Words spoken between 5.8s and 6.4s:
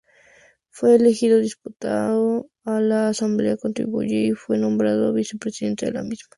de la misma.